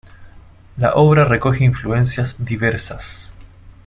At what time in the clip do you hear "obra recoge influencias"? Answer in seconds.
0.95-2.43